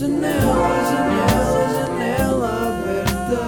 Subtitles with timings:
[0.00, 0.32] Janela,
[0.88, 3.40] janela, janela aberta.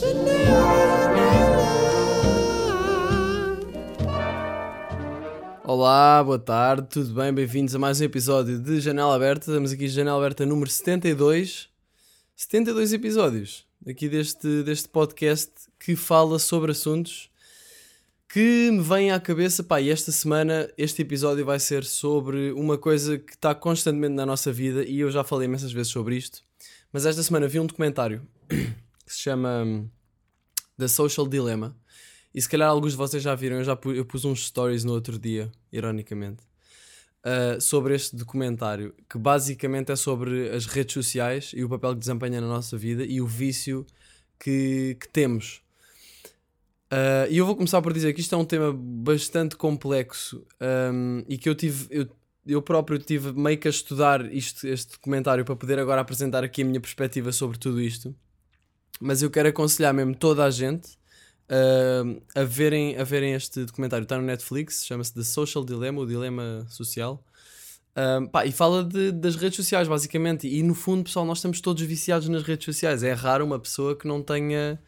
[0.00, 0.62] Janela.
[5.64, 7.34] Olá, boa tarde, tudo bem?
[7.34, 9.50] Bem-vindos a mais um episódio de Janela Aberta.
[9.50, 11.68] Estamos aqui, Janela Aberta número 72.
[12.36, 15.50] 72 episódios aqui deste, deste podcast
[15.80, 17.28] que fala sobre assuntos
[18.34, 19.62] que me vêm à cabeça.
[19.62, 24.26] Pá, e esta semana este episódio vai ser sobre uma coisa que está constantemente na
[24.26, 26.42] nossa vida e eu já falei imensas vezes sobre isto.
[26.92, 28.66] Mas esta semana vi um documentário que
[29.06, 29.88] se chama hum,
[30.76, 31.76] The Social Dilemma.
[32.34, 34.82] E se calhar alguns de vocês já viram, eu já pus, eu pus uns stories
[34.82, 36.42] no outro dia, ironicamente,
[37.24, 42.00] uh, sobre este documentário, que basicamente é sobre as redes sociais e o papel que
[42.00, 43.86] desempenha na nossa vida e o vício
[44.40, 45.63] que, que temos.
[46.94, 50.46] Uh, e eu vou começar por dizer que isto é um tema bastante complexo
[50.92, 52.08] um, e que eu tive, eu,
[52.46, 56.62] eu próprio tive meio que a estudar isto, este documentário para poder agora apresentar aqui
[56.62, 58.14] a minha perspectiva sobre tudo isto.
[59.00, 60.90] Mas eu quero aconselhar mesmo toda a gente
[61.50, 64.04] uh, a, verem, a verem este documentário.
[64.04, 67.24] Está no Netflix, chama-se The Social Dilemma, o dilema social.
[68.30, 70.46] Pá, e fala de, das redes sociais, basicamente.
[70.46, 73.02] E no fundo, pessoal, nós estamos todos viciados nas redes sociais.
[73.02, 74.78] É raro uma pessoa que não tenha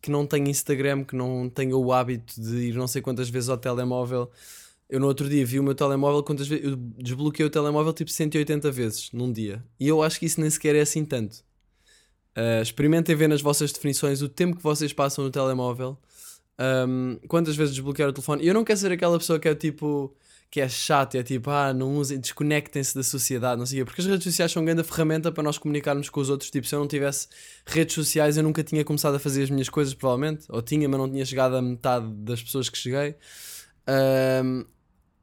[0.00, 3.48] que não tenha Instagram, que não tenha o hábito de ir não sei quantas vezes
[3.48, 4.30] ao telemóvel.
[4.88, 8.10] Eu no outro dia vi o meu telemóvel, quantas vezes eu desbloqueei o telemóvel tipo
[8.10, 9.62] 180 vezes num dia.
[9.78, 11.44] E eu acho que isso nem sequer é assim tanto.
[12.36, 15.98] Uh, experimentem ver nas vossas definições o tempo que vocês passam no telemóvel.
[16.58, 18.46] Um, quantas vezes desbloquear o telefone.
[18.46, 20.14] Eu não quero ser aquela pessoa que é tipo
[20.50, 23.84] que é chato, é tipo, ah, não usem, desconectem-se da sociedade, não sei o quê,
[23.84, 26.50] porque as redes sociais são uma grande ferramenta para nós comunicarmos com os outros.
[26.50, 27.28] Tipo, se eu não tivesse
[27.66, 30.98] redes sociais, eu nunca tinha começado a fazer as minhas coisas, provavelmente, ou tinha, mas
[30.98, 33.14] não tinha chegado a metade das pessoas que cheguei.
[34.42, 34.64] Um,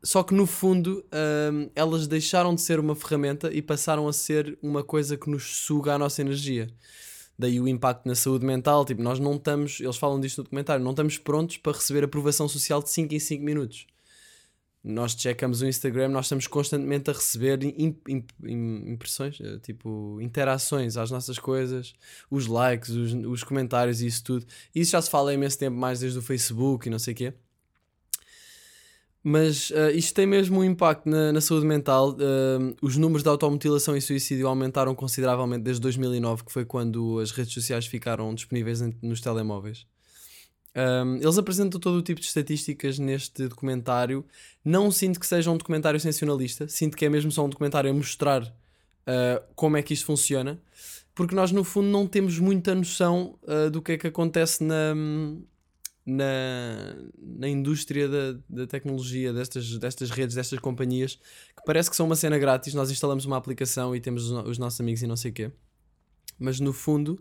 [0.04, 1.04] só que no fundo,
[1.52, 5.44] um, elas deixaram de ser uma ferramenta e passaram a ser uma coisa que nos
[5.66, 6.68] suga a nossa energia.
[7.38, 10.84] Daí o impacto na saúde mental, tipo, nós não estamos, eles falam disto no documentário,
[10.84, 13.88] não estamos prontos para receber aprovação social de 5 em 5 minutos
[14.86, 17.60] nós checamos o Instagram, nós estamos constantemente a receber
[18.44, 21.96] impressões, eh, tipo interações às nossas coisas,
[22.30, 24.46] os likes, os, os comentários e isso tudo.
[24.76, 27.18] Isso já se fala há imenso tempo mais desde o Facebook e não sei o
[27.18, 27.34] quê.
[29.24, 32.12] Mas uh, isto tem mesmo um impacto na, na saúde mental.
[32.12, 37.32] Uh, os números de automutilação e suicídio aumentaram consideravelmente desde 2009, que foi quando as
[37.32, 39.88] redes sociais ficaram disponíveis nos telemóveis.
[40.76, 44.26] Um, eles apresentam todo o tipo de estatísticas neste documentário.
[44.64, 47.94] Não sinto que seja um documentário sensacionalista, sinto que é mesmo só um documentário a
[47.94, 50.62] mostrar uh, como é que isto funciona,
[51.14, 54.94] porque nós, no fundo, não temos muita noção uh, do que é que acontece na,
[56.06, 62.06] na, na indústria da, da tecnologia, destas, destas redes, destas companhias, que parece que são
[62.06, 62.74] uma cena grátis.
[62.74, 65.52] Nós instalamos uma aplicação e temos os, os nossos amigos e não sei o quê,
[66.38, 67.18] mas no fundo.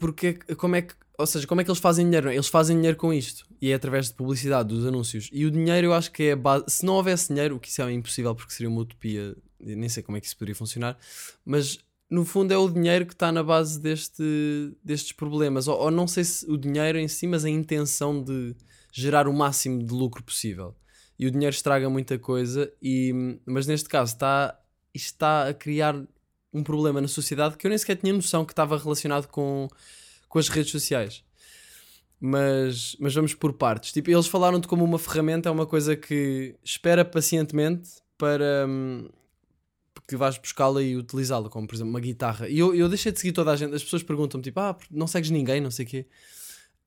[0.00, 2.30] Porque, como é que ou seja, como é que eles fazem dinheiro?
[2.30, 5.28] Eles fazem dinheiro com isto e é através de publicidade, dos anúncios.
[5.32, 6.64] E o dinheiro eu acho que é a base.
[6.68, 10.02] Se não houvesse dinheiro, o que isso é impossível porque seria uma utopia, nem sei
[10.02, 10.98] como é que isso poderia funcionar,
[11.44, 11.78] mas
[12.10, 14.22] no fundo é o dinheiro que está na base deste,
[14.82, 15.68] destes problemas.
[15.68, 18.56] Ou, ou, não sei se o dinheiro em si, mas a intenção de
[18.92, 20.74] gerar o máximo de lucro possível.
[21.18, 23.12] E o dinheiro estraga muita coisa, e,
[23.46, 24.58] mas neste caso está,
[24.94, 25.94] está a criar
[26.52, 29.68] um problema na sociedade que eu nem sequer tinha noção que estava relacionado com
[30.30, 31.22] com as redes sociais.
[32.18, 33.92] Mas, mas vamos por partes.
[33.92, 39.08] Tipo, eles falaram-te como uma ferramenta, é uma coisa que espera pacientemente para hum,
[40.06, 42.48] que vais buscá-la e utilizá-la, como por exemplo uma guitarra.
[42.48, 43.74] E eu, eu deixei de seguir toda a gente.
[43.74, 46.06] As pessoas perguntam-me tipo, ah, não segues ninguém, não sei o quê.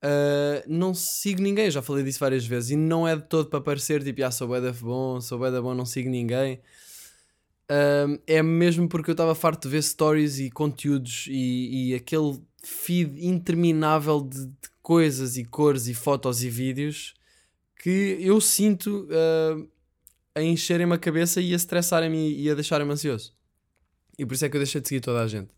[0.03, 2.71] Uh, não sigo ninguém, já falei disso várias vezes.
[2.71, 5.73] E não é de todo para parecer tipo, ah, sou bué bom, sou bué bom,
[5.73, 6.61] não sigo ninguém.
[7.69, 12.39] Uh, é mesmo porque eu estava farto de ver stories e conteúdos e, e aquele
[12.63, 17.13] feed interminável de, de, coisas e cores e fotos e vídeos
[17.77, 19.69] que eu sinto uh,
[20.35, 23.33] a encherem-me a cabeça e a estressarem-me e a deixarem-me ansioso.
[24.17, 25.49] E por isso é que eu deixei de seguir toda a gente.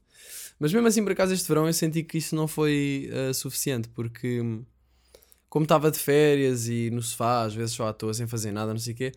[0.59, 3.89] Mas mesmo assim, por acaso, este verão eu senti que isso não foi uh, suficiente,
[3.89, 4.41] porque
[5.49, 8.73] como estava de férias e no sofá, às vezes só à toa, sem fazer nada,
[8.73, 9.11] não sei o quê,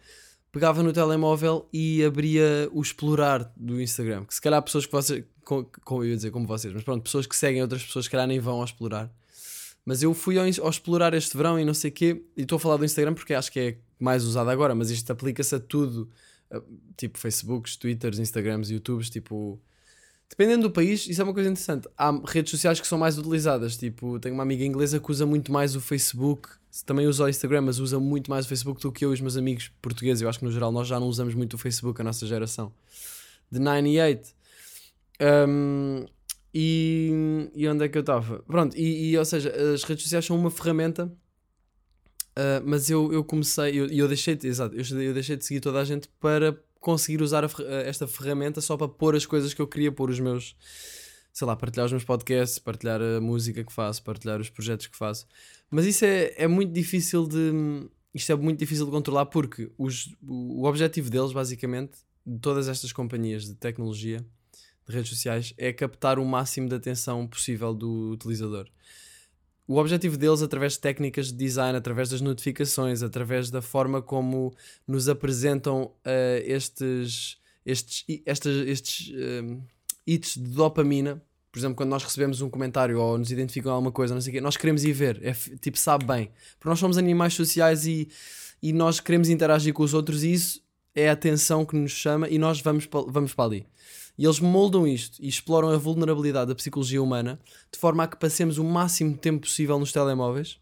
[0.53, 4.25] pegava no telemóvel e abria o explorar do Instagram.
[4.25, 7.27] Que se calhar pessoas que vocês, como eu ia dizer, como vocês, mas pronto, pessoas
[7.27, 9.11] que seguem outras pessoas, que calhar nem vão ao explorar.
[9.85, 12.57] Mas eu fui ao, ao explorar este verão e não sei o quê, e estou
[12.57, 15.61] a falar do Instagram porque acho que é mais usado agora, mas isto aplica-se a
[15.61, 16.09] tudo,
[16.97, 19.61] tipo Facebooks, Twitters, Instagrams, YouTubes, tipo
[20.29, 21.89] Dependendo do país, isso é uma coisa interessante.
[21.97, 23.77] Há redes sociais que são mais utilizadas.
[23.77, 26.49] Tipo, tenho uma amiga inglesa que usa muito mais o Facebook.
[26.85, 29.21] Também usa o Instagram, mas usa muito mais o Facebook do que eu e os
[29.21, 30.23] meus amigos portugueses.
[30.23, 32.73] Eu acho que no geral nós já não usamos muito o Facebook, a nossa geração.
[33.51, 34.35] De 98.
[35.21, 36.05] Um,
[36.55, 38.41] e, e onde é que eu estava?
[38.41, 43.23] Pronto, e, e, ou seja, as redes sociais são uma ferramenta, uh, mas eu, eu
[43.23, 46.09] comecei, e eu, eu, deixei de, exato, eu, eu deixei de seguir toda a gente
[46.21, 47.49] para conseguir usar a,
[47.85, 50.57] esta ferramenta só para pôr as coisas que eu queria pôr, os meus,
[51.33, 54.97] sei lá, partilhar os meus podcasts, partilhar a música que faço, partilhar os projetos que
[54.97, 55.27] faço.
[55.71, 57.89] Mas isso é, é muito difícil de.
[58.15, 62.93] Isto é muito difícil de controlar porque os, o objetivo deles, basicamente, de todas estas
[62.93, 64.25] companhias de tecnologia,
[64.87, 68.67] de redes sociais, é captar o máximo de atenção possível do utilizador.
[69.69, 74.51] O objetivo deles, através de técnicas de design, através das notificações, através da forma como
[74.87, 77.37] nos apresentam uh, estes,
[77.67, 79.63] estes, estes, estes uh,
[80.07, 81.23] hits de dopamina,
[81.53, 84.35] por exemplo, quando nós recebemos um comentário ou nos identificam alguma coisa, não sei o
[84.37, 86.31] quê, nós queremos ir ver, é, tipo, sabe bem.
[86.59, 88.09] Porque nós somos animais sociais e,
[88.63, 90.63] e nós queremos interagir com os outros e isso
[90.95, 93.67] é a atenção que nos chama e nós vamos para, vamos para ali.
[94.19, 97.39] E eles moldam isto e exploram a vulnerabilidade da psicologia humana
[97.73, 100.59] de forma a que passemos o máximo tempo possível nos telemóveis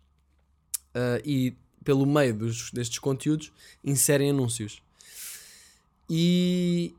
[0.94, 3.50] uh, e, pelo meio dos, destes conteúdos,
[3.82, 4.82] inserem anúncios.
[6.08, 6.94] E,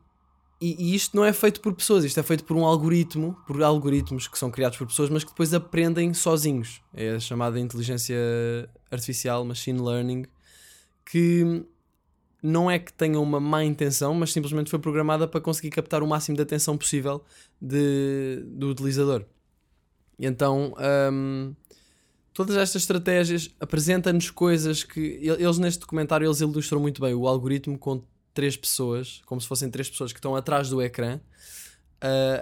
[0.60, 3.62] e, e, isto não é feito por pessoas, isto é feito por um algoritmo, por
[3.62, 6.82] algoritmos que são criados por pessoas, mas que depois aprendem sozinhos.
[6.92, 8.16] É a chamada inteligência
[8.90, 10.26] artificial, machine learning,
[11.06, 11.64] que
[12.48, 16.06] não é que tenha uma má intenção, mas simplesmente foi programada para conseguir captar o
[16.06, 17.22] máximo de atenção possível
[17.60, 19.24] de, do utilizador.
[20.18, 20.74] E então,
[21.12, 21.54] um,
[22.32, 27.78] todas estas estratégias apresentam-nos coisas que eles neste documentário eles ilustram muito bem o algoritmo
[27.78, 28.02] com
[28.32, 31.20] três pessoas, como se fossem três pessoas que estão atrás do ecrã.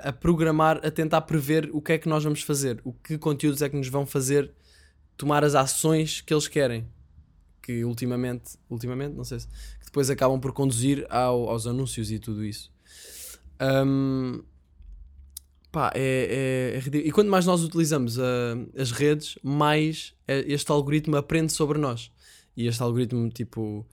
[0.02, 3.60] a programar, a tentar prever o que é que nós vamos fazer, o que conteúdos
[3.60, 4.52] é que nos vão fazer
[5.16, 6.86] tomar as ações que eles querem
[7.66, 12.18] que ultimamente, ultimamente, não sei se, que depois acabam por conduzir ao, aos anúncios e
[12.20, 12.70] tudo isso.
[13.60, 14.44] Um,
[15.72, 17.08] pá, é, é, é, ridículo.
[17.08, 18.22] E quanto mais nós utilizamos uh,
[18.78, 22.12] as redes, mais este algoritmo aprende sobre nós.
[22.56, 23.84] E este algoritmo, tipo,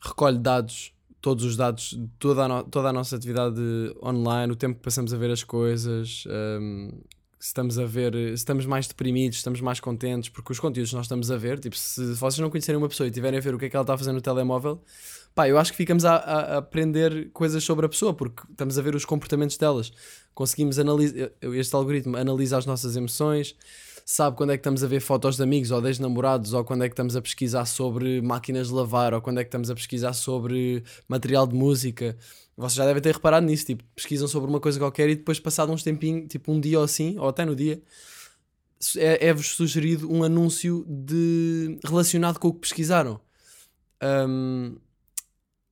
[0.00, 3.60] recolhe dados, todos os dados, toda a, no, toda a nossa atividade
[4.00, 6.22] online, o tempo que passamos a ver as coisas,
[6.60, 6.88] um,
[7.46, 11.06] estamos a ver, se estamos mais deprimidos, estamos mais contentes, porque os conteúdos que nós
[11.06, 13.58] estamos a ver, tipo, se vocês não conhecerem uma pessoa e tiverem a ver o
[13.58, 14.80] que é que ela está a fazer no telemóvel,
[15.34, 18.82] pá, eu acho que ficamos a, a aprender coisas sobre a pessoa, porque estamos a
[18.82, 19.92] ver os comportamentos delas.
[20.34, 23.56] Conseguimos analisar, este algoritmo analisa as nossas emoções,
[24.12, 26.84] sabe quando é que estamos a ver fotos de amigos ou de namorados, ou quando
[26.84, 29.74] é que estamos a pesquisar sobre máquinas de lavar, ou quando é que estamos a
[29.74, 32.16] pesquisar sobre material de música.
[32.54, 35.72] Vocês já devem ter reparado nisso, tipo, pesquisam sobre uma coisa qualquer e depois, passado
[35.72, 37.80] uns tempinhos, tipo um dia ou assim, ou até no dia,
[38.96, 43.18] é-vos é sugerido um anúncio de relacionado com o que pesquisaram.
[44.28, 44.76] Um,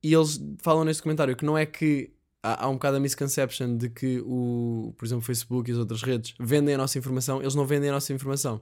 [0.01, 2.11] e eles falam neste comentário que não é que
[2.43, 5.79] há, há, um bocado a misconception de que o, por exemplo, o Facebook e as
[5.79, 8.61] outras redes vendem a nossa informação, eles não vendem a nossa informação.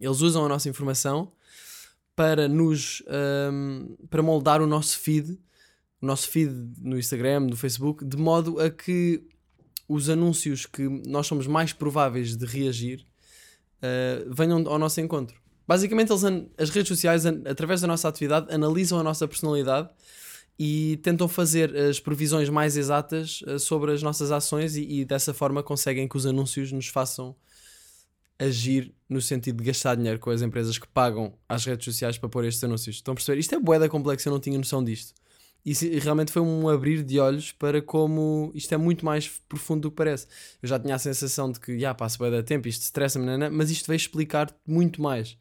[0.00, 1.32] Eles usam a nossa informação
[2.14, 3.02] para nos
[3.52, 5.38] um, para moldar o nosso feed
[6.02, 9.22] o nosso feed no Instagram, no Facebook, de modo a que
[9.88, 13.06] os anúncios que nós somos mais prováveis de reagir
[13.78, 15.40] uh, venham ao nosso encontro.
[15.66, 16.24] Basicamente, eles,
[16.58, 19.88] as redes sociais, através da nossa atividade, analisam a nossa personalidade
[20.58, 25.32] e tentam fazer as previsões mais exatas uh, sobre as nossas ações e, e, dessa
[25.32, 27.34] forma conseguem que os anúncios nos façam
[28.38, 32.28] agir no sentido de gastar dinheiro com as empresas que pagam às redes sociais para
[32.28, 32.96] pôr estes anúncios.
[32.96, 33.38] Estão a perceber?
[33.38, 35.14] Isto é boeda complexo, eu não tinha noção disto.
[35.64, 39.90] E realmente foi um abrir de olhos para como isto é muito mais profundo do
[39.90, 40.26] que parece.
[40.60, 43.70] Eu já tinha a sensação de que, já, passa bem da tempo, isto estressa-me, mas
[43.70, 45.38] isto veio explicar muito mais.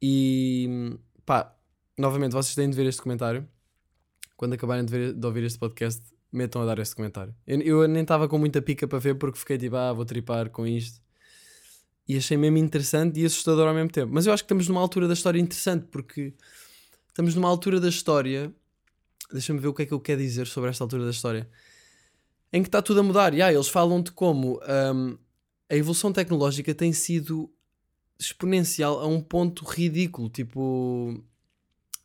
[0.00, 0.96] E
[1.26, 1.52] pá,
[1.98, 3.48] novamente, vocês têm de ver este comentário.
[4.38, 6.02] Quando acabarem de, ver, de ouvir este podcast,
[6.32, 7.34] metam a dar este comentário.
[7.46, 10.48] Eu, eu nem estava com muita pica para ver porque fiquei tipo, ah, vou tripar
[10.48, 10.98] com isto.
[12.08, 14.10] E achei mesmo interessante e assustador ao mesmo tempo.
[14.10, 16.32] Mas eu acho que estamos numa altura da história interessante porque
[17.10, 18.50] estamos numa altura da história
[19.30, 21.48] Deixa-me ver o que é que eu quero dizer sobre esta altura da história.
[22.52, 23.34] Em que está tudo a mudar.
[23.34, 24.58] E ah, eles falam de como
[24.94, 25.18] um,
[25.68, 27.50] a evolução tecnológica tem sido
[28.18, 30.30] exponencial a um ponto ridículo.
[30.30, 31.22] Tipo,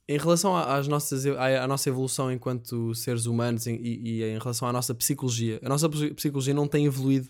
[0.08, 4.74] em relação às nossas, à, nossa evolução enquanto seres humanos e, e, em relação à
[4.74, 7.30] nossa psicologia, a nossa psicologia não tem evoluído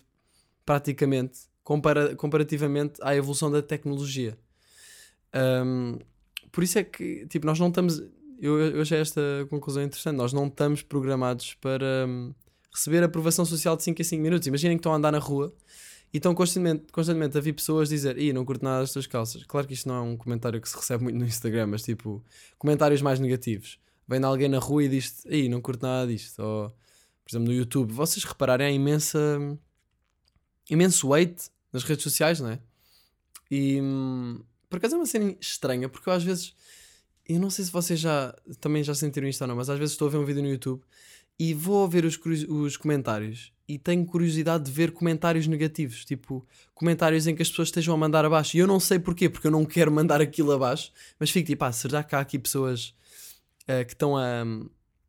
[0.66, 4.36] praticamente compara, comparativamente à evolução da tecnologia.
[5.34, 5.98] Um,
[6.50, 8.02] por isso é que tipo, nós não estamos
[8.40, 10.16] eu, eu achei esta conclusão interessante.
[10.16, 12.34] Nós não estamos programados para hum,
[12.72, 14.46] receber aprovação social de 5 em 5 minutos.
[14.46, 15.54] Imaginem que estão a andar na rua
[16.14, 19.42] e estão constantemente, constantemente a vir pessoas dizer Ih, não curto nada das tuas calças.
[19.42, 22.24] Claro que isto não é um comentário que se recebe muito no Instagram, mas tipo,
[22.56, 23.80] comentários mais negativos.
[24.06, 26.38] Vem alguém na rua e diz Ih, não curto nada disto.
[26.38, 27.92] Ou, por exemplo, no YouTube.
[27.92, 29.18] Vocês repararem a imensa.
[30.70, 32.60] imenso weight nas redes sociais, não é?
[33.50, 33.80] E.
[34.70, 36.54] Por acaso é uma cena estranha, porque eu às vezes.
[37.28, 39.94] Eu não sei se vocês já também já sentiram isto ou não, mas às vezes
[39.94, 40.80] estou a ver um vídeo no YouTube
[41.38, 47.26] e vou ver os, os comentários e tenho curiosidade de ver comentários negativos, tipo comentários
[47.26, 48.56] em que as pessoas estejam a mandar abaixo.
[48.56, 51.64] E eu não sei porquê, porque eu não quero mandar aquilo abaixo, mas fico tipo,
[51.64, 52.94] ah, será que há aqui pessoas
[53.62, 54.44] uh, que estão a,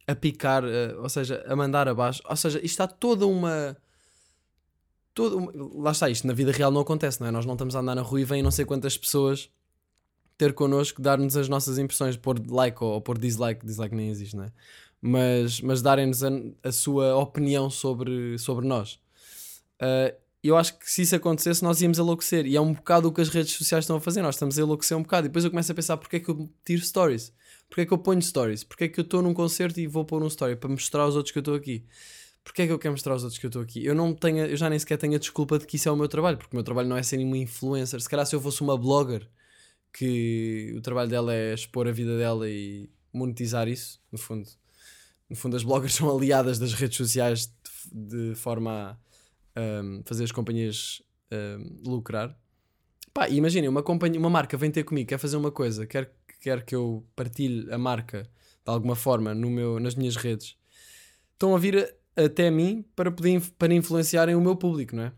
[0.07, 2.21] a picar, uh, ou seja, a mandar abaixo?
[2.27, 3.75] Ou seja, isto está toda uma.
[5.13, 5.51] Toda.
[5.75, 7.31] Lá está, isto na vida real não acontece, não é?
[7.31, 9.49] Nós não estamos a andar na rua e vêm não sei quantas pessoas
[10.37, 14.35] ter connosco, dar-nos as nossas impressões, pôr like ou, ou pôr dislike, dislike nem existe,
[14.35, 14.51] não é?
[15.01, 16.29] Mas, mas darem-nos a,
[16.63, 18.99] a, sua opinião sobre, sobre nós.
[19.81, 22.45] Uh, eu acho que se isso acontecesse, nós íamos enlouquecer.
[22.45, 24.21] E é um bocado o que as redes sociais estão a fazer.
[24.21, 25.25] Nós estamos a enlouquecer um bocado.
[25.25, 27.33] E depois eu começo a pensar: porque é que eu tiro stories?
[27.67, 28.63] Porque é que eu ponho stories?
[28.63, 31.15] Porque é que eu estou num concerto e vou pôr um story para mostrar aos
[31.15, 31.83] outros que eu estou aqui?
[32.43, 33.83] Porque é que eu quero mostrar aos outros que eu estou aqui?
[33.83, 35.95] Eu não tenho, eu já nem sequer tenho a desculpa de que isso é o
[35.95, 37.99] meu trabalho, porque o meu trabalho não é ser uma influencer.
[37.99, 39.27] Se calhar se eu fosse uma blogger,
[39.91, 44.47] que o trabalho dela é expor a vida dela e monetizar isso, no fundo,
[45.29, 47.51] no fundo, as bloggers são aliadas das redes sociais
[47.91, 48.99] de, de forma
[49.55, 51.01] a um, fazer as companhias
[51.31, 52.37] um, lucrar.
[53.13, 56.63] Pá, imaginem, uma, companhia, uma marca vem ter comigo, quer fazer uma coisa, quer, quer
[56.63, 60.57] que eu partilhe a marca de alguma forma no meu, nas minhas redes,
[61.33, 65.13] estão a vir até mim para, poder, para influenciarem o meu público, não é?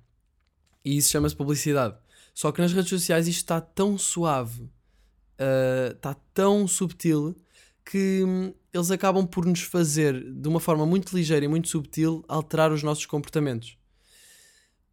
[0.84, 1.96] E isso chama-se publicidade.
[2.34, 7.36] Só que nas redes sociais isto está tão suave, uh, está tão subtil
[7.84, 12.24] que hum, eles acabam por nos fazer, de uma forma muito ligeira e muito subtil,
[12.28, 13.78] alterar os nossos comportamentos.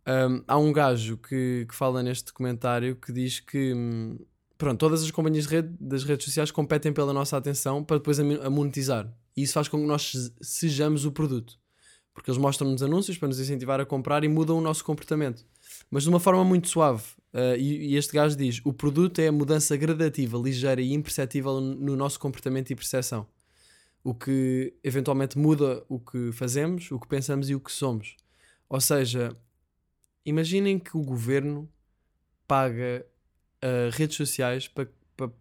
[0.06, 4.18] Um, há um gajo que, que fala neste comentário que diz que hum,
[4.58, 8.50] pronto, todas as companhias rede, das redes sociais competem pela nossa atenção para depois a
[8.50, 9.10] monetizar.
[9.36, 11.58] E isso faz com que nós sejamos o produto.
[12.12, 15.44] Porque eles mostram-nos anúncios para nos incentivar a comprar e mudam o nosso comportamento.
[15.90, 17.02] Mas de uma forma muito suave.
[17.32, 21.60] Uh, e, e, este gajo diz: o produto é a mudança gradativa, ligeira e imperceptível
[21.60, 23.26] no nosso comportamento e percepção.
[24.04, 28.16] O que eventualmente muda o que fazemos, o que pensamos e o que somos.
[28.68, 29.36] Ou seja,
[30.24, 31.68] imaginem que o governo
[32.46, 33.04] paga
[33.64, 34.86] uh, redes sociais para,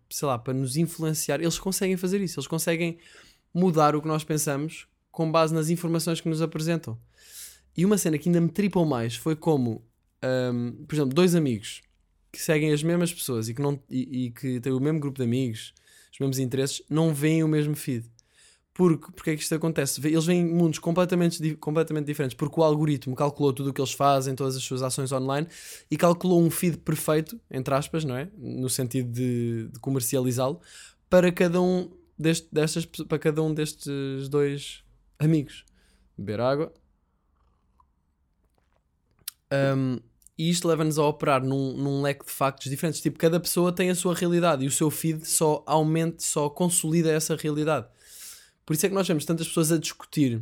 [0.10, 1.41] sei lá, para nos influenciar.
[1.41, 2.98] Eles conseguem fazer isso, eles conseguem
[3.53, 6.98] mudar o que nós pensamos com base nas informações que nos apresentam.
[7.75, 9.86] E uma cena que ainda me tripou mais foi como
[10.24, 11.82] um, por exemplo, dois amigos
[12.32, 15.17] que seguem as mesmas pessoas e que, não, e, e, que têm o mesmo grupo
[15.17, 15.74] de amigos,
[16.12, 18.10] os mesmos interesses, não veem o mesmo feed.
[18.74, 20.01] Porque, porque é que isto acontece?
[20.06, 24.34] Eles veem mundos completamente, completamente diferentes, porque o algoritmo calculou tudo o que eles fazem,
[24.34, 25.48] todas as suas ações online,
[25.92, 28.30] e calculou um feed perfeito, entre aspas, não é?
[28.36, 30.60] No sentido de, de comercializá-lo,
[31.08, 34.84] para cada um deste, destas, para cada um destes dois
[35.20, 35.63] amigos.
[36.18, 36.74] Beber água.
[39.51, 40.00] Um,
[40.36, 43.01] e isto leva-nos a operar num, num leque de factos diferentes.
[43.01, 47.12] Tipo, cada pessoa tem a sua realidade e o seu feed só aumenta, só consolida
[47.12, 47.88] essa realidade.
[48.65, 50.41] Por isso é que nós vemos tantas pessoas a discutir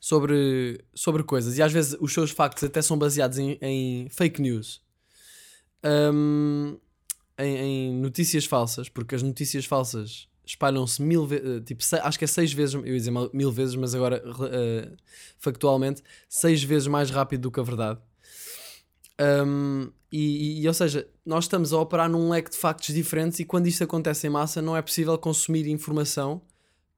[0.00, 4.40] sobre, sobre coisas e às vezes os seus factos até são baseados em, em fake
[4.40, 4.80] news,
[5.84, 6.76] um,
[7.38, 12.24] em, em, notícias falsas, porque as notícias falsas espalham-se mil vezes, eh, tipo, acho que
[12.24, 14.96] é seis vezes, eu ia dizer mil vezes, mas agora uh,
[15.38, 17.98] factualmente, seis vezes mais rápido do que a verdade.
[19.20, 23.44] Um, e, e, ou seja, nós estamos a operar num leque de factos diferentes e
[23.44, 26.40] quando isto acontece em massa não é possível consumir informação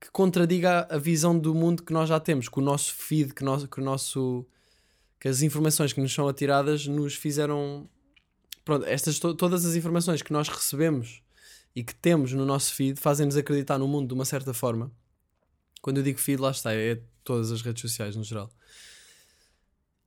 [0.00, 3.42] que contradiga a, visão do mundo que nós já temos, que o nosso feed, que,
[3.42, 4.46] nós, que o nosso
[5.20, 7.88] que as informações que nos são atiradas nos fizeram
[8.64, 11.22] pronto, estas to, todas as informações que nós recebemos
[11.74, 14.92] e que temos no nosso feed fazem-nos acreditar no mundo de uma certa forma.
[15.82, 18.50] Quando eu digo feed, lá está, é todas as redes sociais no geral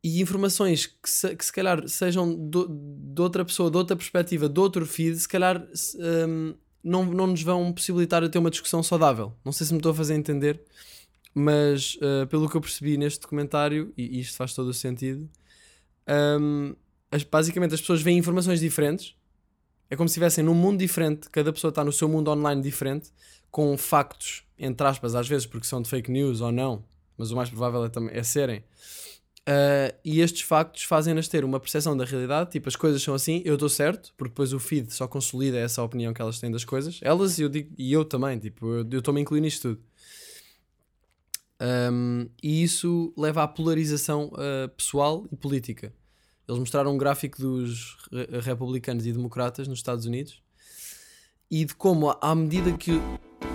[0.04, 4.50] e informações que se, que se calhar sejam do, de outra pessoa, de outra perspectiva,
[4.50, 5.64] de outro feed, se calhar
[6.28, 9.34] um, não, não nos vão possibilitar a ter uma discussão saudável.
[9.44, 10.62] Não sei se me estou a fazer entender,
[11.34, 15.30] mas uh, pelo que eu percebi neste documentário, e, isto faz todo o sentido,
[16.40, 16.76] um,
[17.12, 19.16] as, basicamente as pessoas veem informações diferentes.
[19.90, 23.12] É como se estivessem num mundo diferente, cada pessoa está no seu mundo online diferente,
[23.50, 26.86] com factos, entre aspas, às vezes porque são de fake news ou não,
[27.18, 28.64] mas o mais provável é, também, é serem
[29.50, 33.42] Uh, e estes factos fazem-nas ter uma percepção da realidade, tipo, as coisas são assim,
[33.44, 36.64] eu estou certo, porque depois o feed só consolida essa opinião que elas têm das
[36.64, 37.00] coisas.
[37.02, 39.84] Elas eu, digo, e eu também, tipo, eu estou-me a incluir nisto tudo.
[41.92, 45.94] Um, e isso leva à polarização uh, pessoal e política.
[46.48, 50.42] Eles mostraram um gráfico dos re republicanos e democratas nos Estados Unidos
[51.52, 52.94] e de como, à medida que.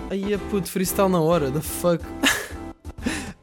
[0.09, 2.01] Aí é puto freestyle na hora, the fuck.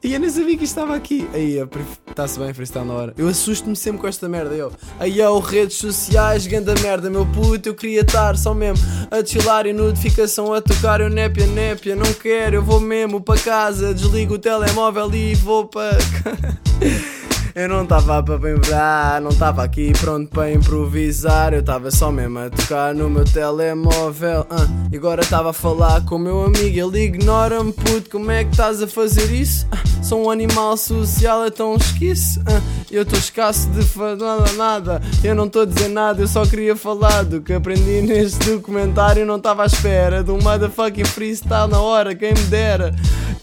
[0.04, 1.26] E eu nem sabia que estava aqui.
[1.32, 1.58] Aí,
[2.06, 3.14] está-se bem, freestyle na hora.
[3.16, 4.54] Eu assusto-me sempre com esta merda.
[4.54, 4.70] Eu,
[5.00, 7.70] aí, ó, redes sociais, ganda merda, meu puto.
[7.70, 11.00] Eu queria estar só mesmo a chilar e notificação a tocar.
[11.00, 12.56] Eu népia, népia, não quero.
[12.56, 15.96] Eu vou mesmo para casa, desligo o telemóvel e vou para.
[17.54, 21.54] Eu não estava para improvisar, não estava aqui pronto para improvisar.
[21.54, 24.40] Eu estava só mesmo a tocar no meu telemóvel.
[24.40, 26.76] Uh, e agora estava a falar com o meu amigo.
[26.76, 28.11] Ele ignora-me, puto.
[28.11, 29.66] Como é que estás a fazer isso?
[29.66, 32.40] Uh, sou um animal social, é tão esquiço.
[32.40, 33.84] Uh, eu estou escasso de
[34.16, 35.02] nada, nada.
[35.23, 39.25] Eu não estou a dizer nada, eu só queria falar do que aprendi neste documentário.
[39.25, 42.92] Não estava à espera de um motherfucking freestyle na hora, quem me dera.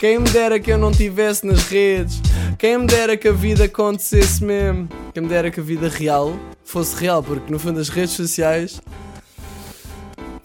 [0.02, 2.20] Quem me dera que eu não tivesse nas redes.
[2.58, 4.90] Quem me dera que a vida acontecesse mesmo.
[5.14, 8.82] Quem me dera que a vida real fosse real, porque no fundo as redes sociais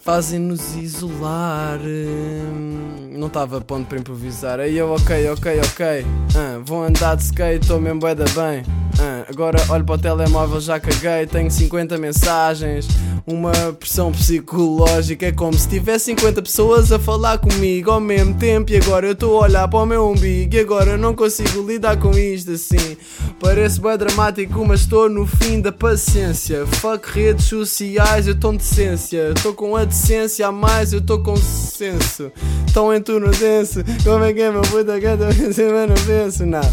[0.06, 1.80] fazem-nos isolar.
[1.80, 4.60] Hum, não estava ponto para improvisar.
[4.60, 6.02] Aí eu, ok, ok, ok.
[6.02, 8.62] Uh, vou andar de skate, estou mesmo bué da bem.
[8.98, 11.26] Uh, agora olho para o telemóvel, já caguei.
[11.26, 12.86] Tenho 50 mensagens,
[13.26, 15.26] uma pressão psicológica.
[15.26, 18.70] É como se tivesse 50 pessoas a falar comigo ao mesmo tempo.
[18.70, 20.54] E agora eu estou a olhar para o meu umbigo.
[20.54, 22.96] E agora eu não consigo lidar com isto assim.
[23.40, 26.64] Parece bem dramático, mas estou no fim da paciência.
[26.66, 29.32] Fuck redes sociais, eu estou de decência.
[29.34, 32.30] Estou com a decência a mais, eu estou com senso.
[32.66, 33.80] Estão em turno denso.
[34.04, 35.28] Como é que é, meu puta canta?
[35.58, 36.70] Eu não penso nada.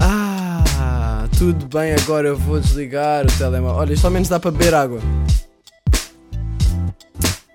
[0.00, 3.76] Ah, tudo bem, agora eu vou desligar o telemóvel.
[3.76, 5.00] Olha, isto ao menos dá para beber água.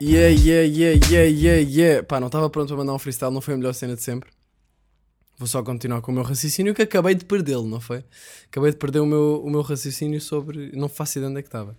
[0.01, 2.03] Yeah, yeah, yeah, yeah, yeah, yeah.
[2.03, 4.29] Pá, não estava pronto para mandar um freestyle, não foi a melhor cena de sempre.
[5.37, 8.03] Vou só continuar com o meu raciocínio que acabei de perdê-lo, não foi?
[8.49, 10.71] Acabei de perder o meu, o meu raciocínio sobre.
[10.73, 11.75] Não faço ideia onde é que estava.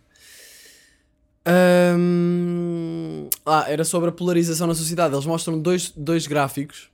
[1.48, 3.28] Um...
[3.46, 5.14] Ah, era sobre a polarização na sociedade.
[5.14, 6.90] Eles mostram dois, dois gráficos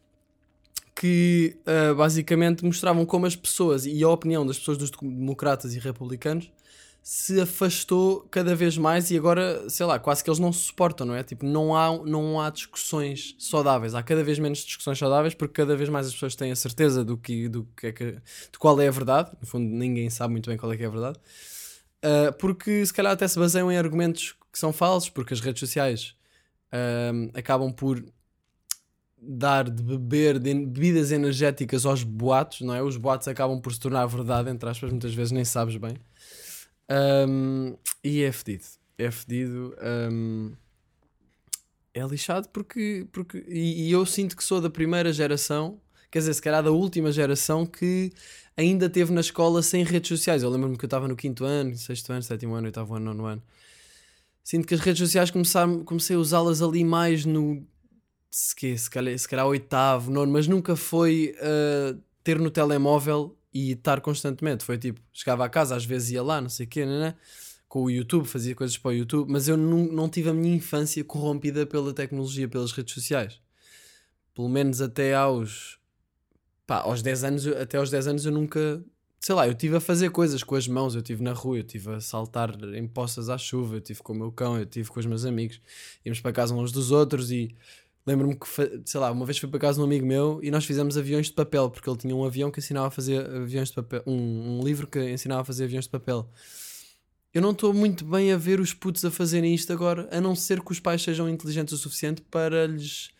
[0.94, 5.78] que uh, basicamente mostravam como as pessoas e a opinião das pessoas dos democratas e
[5.80, 6.50] republicanos
[7.02, 11.06] se afastou cada vez mais e agora, sei lá, quase que eles não se suportam,
[11.06, 11.22] não é?
[11.22, 13.94] Tipo, não há, não há discussões saudáveis.
[13.94, 17.04] Há cada vez menos discussões saudáveis porque cada vez mais as pessoas têm a certeza
[17.04, 19.30] do que, do que é que, de qual é a verdade.
[19.38, 21.18] No fundo, ninguém sabe muito bem qual é que é a verdade.
[22.04, 25.60] Uh, porque se calhar até se baseiam em argumentos que são falsos, porque as redes
[25.60, 26.14] sociais
[26.70, 28.04] uh, acabam por
[29.26, 32.82] dar de beber de bebidas energéticas aos boatos, não é?
[32.82, 35.96] Os boatos acabam por se tornar verdade, entre aspas, muitas vezes nem sabes bem.
[37.26, 38.64] Um, e é fedido.
[38.98, 39.74] É fedido.
[40.12, 40.52] Um,
[41.94, 43.06] é lixado porque.
[43.12, 46.70] porque e, e, eu sinto que sou da primeira geração, quer dizer, se calhar da
[46.70, 48.12] última geração que
[48.56, 50.42] ainda teve na escola sem redes sociais.
[50.42, 53.26] Eu lembro-me que eu estava no quinto ano, sexto ano, sétimo ano, oitavo ano, nono
[53.26, 53.42] ano.
[54.42, 57.66] Sinto que as redes sociais começaram, comecei a usá-las ali mais no.
[58.30, 63.36] Se, que, se, calhar, se calhar oitavo, nono, mas nunca foi uh, ter no telemóvel
[63.52, 64.64] e estar constantemente.
[64.64, 67.14] Foi tipo, chegava a casa, às vezes ia lá, não sei o quê, né?
[67.74, 70.54] com o YouTube, fazia coisas para o YouTube, mas eu não, não tive a minha
[70.54, 73.40] infância corrompida pela tecnologia, pelas redes sociais.
[74.32, 75.76] Pelo menos até aos.
[76.66, 78.82] Pá, aos 10 anos, até aos 10 anos eu nunca.
[79.20, 81.62] Sei lá, eu tive a fazer coisas com as mãos, eu tive na rua, eu
[81.62, 84.90] tive a saltar em poças à chuva, eu tive com o meu cão, eu tive
[84.90, 85.60] com os meus amigos,
[86.04, 87.54] íamos para casa uns dos outros e
[88.06, 88.46] Lembro-me que,
[88.84, 91.26] sei lá, uma vez fui para casa de um amigo meu e nós fizemos aviões
[91.26, 94.58] de papel, porque ele tinha um avião que ensinava a fazer aviões de papel, um,
[94.58, 96.28] um livro que ensinava a fazer aviões de papel.
[97.32, 100.36] Eu não estou muito bem a ver os putos a fazerem isto agora, a não
[100.36, 103.10] ser que os pais sejam inteligentes o suficiente para lhes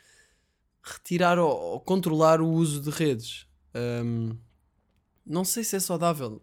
[0.85, 3.47] retirar ou, ou controlar o uso de redes.
[3.75, 4.37] Um,
[5.25, 6.43] não sei se é saudável.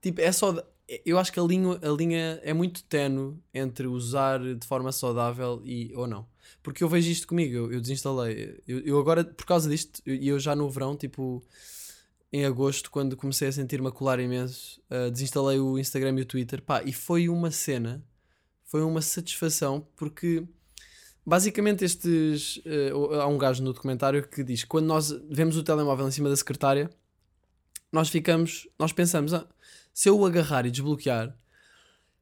[0.00, 0.62] Tipo, é só.
[1.04, 5.62] Eu acho que a linha, a linha é muito tenue entre usar de forma saudável
[5.64, 6.26] e ou não.
[6.62, 8.60] Porque eu vejo isto comigo, eu, eu desinstalei.
[8.66, 11.42] Eu, eu, agora, por causa disto, e eu, eu, já no verão, tipo,
[12.32, 16.26] em agosto, quando comecei a sentir-me a colar imenso, uh, desinstalei o Instagram e o
[16.26, 18.04] Twitter, pá, e foi uma cena,
[18.64, 20.46] foi uma satisfação, porque
[21.24, 22.58] basicamente estes.
[22.58, 26.10] Uh, há um gajo no documentário que diz que quando nós vemos o telemóvel em
[26.10, 26.90] cima da secretária,
[27.90, 29.46] nós ficamos, nós pensamos, ah,
[29.92, 31.36] se eu o agarrar e desbloquear,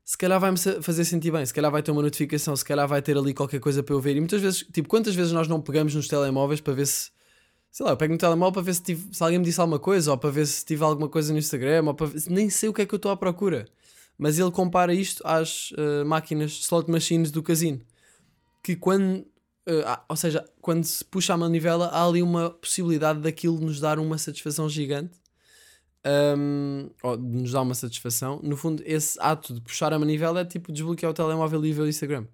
[0.05, 3.01] se calhar vai-me fazer sentir bem, se calhar vai ter uma notificação, se calhar vai
[3.01, 4.17] ter ali qualquer coisa para eu ver.
[4.17, 7.11] E muitas vezes, tipo, quantas vezes nós não pegamos nos telemóveis para ver se.
[7.71, 9.79] Sei lá, eu pego no telemóvel para ver se, tive, se alguém me disse alguma
[9.79, 12.69] coisa, ou para ver se tive alguma coisa no Instagram, ou para ver, nem sei
[12.69, 13.69] o que é que eu estou à procura.
[14.19, 17.81] Mas ele compara isto às uh, máquinas slot machines do casino.
[18.63, 19.27] Que quando
[19.69, 23.99] uh, ou seja, quando se puxa a manivela, há ali uma possibilidade daquilo nos dar
[23.99, 25.19] uma satisfação gigante.
[26.03, 28.41] Um, ou de nos dar uma satisfação.
[28.43, 31.83] No fundo, esse ato de puxar a manivela é tipo desbloquear o telemóvel e ver
[31.83, 32.27] o Instagram.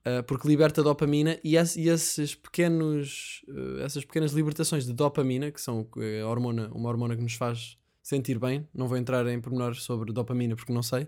[0.00, 5.50] Uh, porque liberta dopamina e, esse, e esses pequenos, uh, essas pequenas libertações de dopamina,
[5.50, 5.86] que são
[6.22, 10.12] a hormona, uma hormona que nos faz sentir bem, não vou entrar em pormenores sobre
[10.12, 11.06] dopamina porque não sei,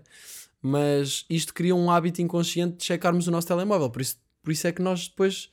[0.61, 4.67] mas isto cria um hábito inconsciente de checarmos o nosso telemóvel, por isso, por isso
[4.67, 5.49] é que nós depois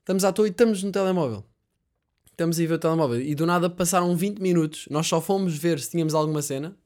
[0.00, 1.44] estamos à toa e estamos no telemóvel.
[2.26, 5.80] Estamos a ver o telemóvel e do nada passaram 20 minutos, nós só fomos ver
[5.80, 6.76] se tínhamos alguma cena.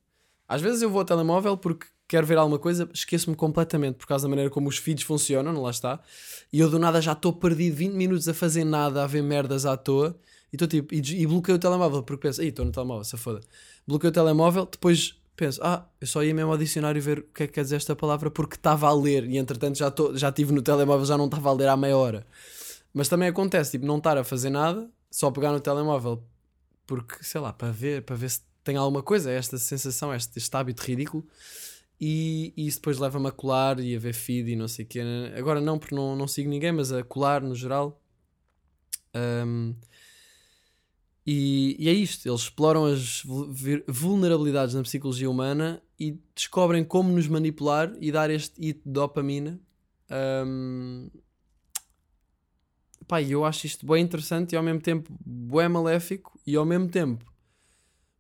[0.47, 4.25] Às vezes eu vou ao telemóvel porque quero ver alguma coisa, esqueço-me completamente por causa
[4.25, 5.99] da maneira como os feeds funcionam, lá está.
[6.53, 9.65] E eu do nada já estou perdido 20 minutos a fazer nada, a ver merdas
[9.65, 10.19] à toa.
[10.53, 13.17] E, estou tipo, e, e bloqueio o telemóvel porque penso, aí estou no telemóvel, se
[13.17, 13.41] foda.
[13.87, 17.45] Bloqueio o telemóvel, depois penso, ah, eu só ia mesmo ao dicionário ver o que
[17.45, 20.29] é que quer dizer esta palavra porque estava a ler e entretanto já, tô, já
[20.29, 22.27] estive no telemóvel, já não estava a ler há meia hora.
[22.93, 26.23] Mas também acontece, tipo, não estar a fazer nada, só pegar no telemóvel
[26.87, 30.57] porque, sei lá, para ver, para ver se tem alguma coisa, esta sensação, este, este
[30.57, 31.27] hábito ridículo
[32.05, 34.89] e, e isso depois leva-me a colar e a ver feed e não sei o
[34.89, 35.01] quê.
[35.37, 38.01] Agora não, porque não, não sigo ninguém, mas a colar no geral.
[39.15, 39.75] Um,
[41.27, 43.23] e, e, é isto, eles exploram as
[43.87, 49.61] vulnerabilidades na psicologia humana e descobrem como nos manipular e dar este hit de dopamina.
[50.11, 51.09] Um,
[53.29, 57.31] eu acho isto bem interessante e ao mesmo tempo bem maléfico e ao mesmo tempo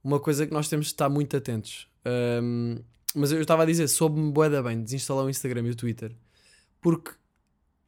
[0.04, 1.88] uma coisa que nós temos de estar muito atentos.
[2.42, 2.76] Um,
[3.14, 6.14] mas eu estava a dizer, soube-me boeda bem desinstalar o Instagram e o Twitter.
[6.80, 7.12] Porque,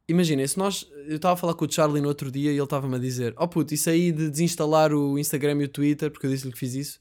[0.08, 0.86] imagina, se nós.
[1.06, 3.34] Eu estava a falar com o Charlie no outro dia e ele estava-me a dizer:
[3.36, 6.58] Oh puto, isso aí de desinstalar o Instagram e o Twitter, porque eu disse-lhe que
[6.58, 7.00] fiz isso,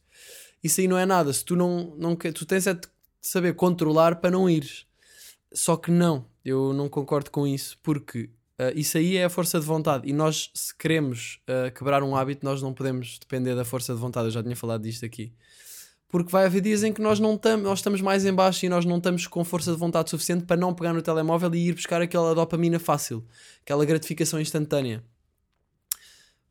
[0.63, 1.31] isso aí não é nada.
[1.31, 1.95] Se tu não.
[1.97, 2.87] não tu tens é de
[3.21, 4.85] saber controlar para não ires.
[5.53, 9.59] Só que não, eu não concordo com isso, porque uh, isso aí é a força
[9.59, 10.09] de vontade.
[10.09, 13.99] E nós, se queremos uh, quebrar um hábito, nós não podemos depender da força de
[13.99, 14.27] vontade.
[14.27, 15.31] Eu já tinha falado disto aqui
[16.13, 18.69] porque vai haver dias em que nós não estamos, nós estamos mais em baixo e
[18.69, 21.73] nós não estamos com força de vontade suficiente para não pegar no telemóvel e ir
[21.73, 23.25] buscar aquela dopamina fácil,
[23.63, 25.03] aquela gratificação instantânea.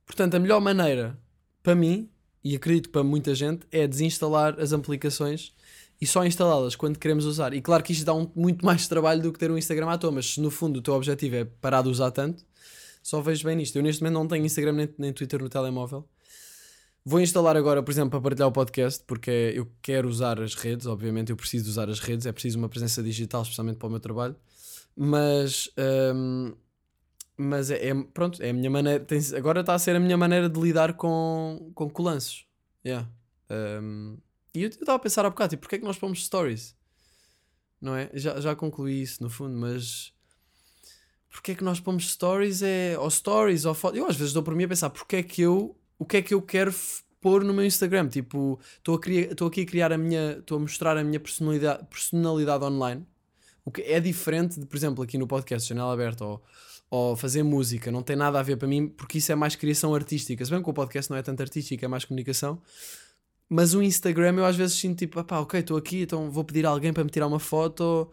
[0.04, 1.16] Portanto, a melhor maneira
[1.62, 2.10] para mim,
[2.42, 5.52] e acredito para muita gente, é desinstalar as aplicações
[6.00, 7.54] e só instalá-las quando queremos usar.
[7.54, 9.96] E claro que isto dá um, muito mais trabalho do que ter um Instagram à
[9.96, 12.44] toa, mas se no fundo o teu objetivo é parar de usar tanto,
[13.00, 13.76] só vejo bem nisto.
[13.76, 16.04] Eu neste momento não tenho Instagram nem, nem Twitter no telemóvel.
[17.04, 20.86] Vou instalar agora, por exemplo, para partilhar o podcast, porque eu quero usar as redes,
[20.86, 23.98] obviamente eu preciso usar as redes, é preciso uma presença digital, especialmente para o meu
[23.98, 24.36] trabalho.
[24.96, 25.68] Mas,
[26.14, 26.54] um,
[27.36, 30.16] mas é, é, pronto, é a minha maneira, tem, agora está a ser a minha
[30.16, 32.46] maneira de lidar com, com colanços.
[32.86, 33.10] Yeah.
[33.50, 34.18] Um,
[34.54, 36.76] e eu estava a pensar há bocado, tipo, porque é que nós pomos stories?
[37.80, 38.10] Não é?
[38.14, 40.12] Já, já concluí isso no fundo, mas
[41.32, 42.62] porque é que nós pomos stories?
[42.62, 43.98] É, ou stories, ou fotos.
[43.98, 46.22] Eu às vezes dou por mim a pensar, porque é que eu o que é
[46.22, 46.74] que eu quero
[47.20, 48.08] pôr no meu Instagram.
[48.08, 50.38] Tipo, estou aqui a criar a minha.
[50.40, 53.06] Estou a mostrar a minha personalidade, personalidade online.
[53.64, 56.42] O que é diferente de, por exemplo, aqui no podcast Janela Aberta ou,
[56.90, 57.92] ou fazer música.
[57.92, 60.44] Não tem nada a ver para mim, porque isso é mais criação artística.
[60.44, 62.60] Se bem que o podcast não é tanto artístico, é mais comunicação.
[63.48, 66.66] Mas o Instagram eu às vezes sinto tipo, pá, ok, estou aqui, então vou pedir
[66.66, 68.10] a alguém para me tirar uma foto